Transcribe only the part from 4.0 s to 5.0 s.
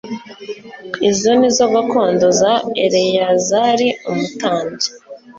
umutambyi